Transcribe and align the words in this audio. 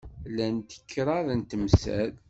Llant 0.29 0.69
kraḍ 0.91 1.27
n 1.33 1.41
temsal. 1.49 2.11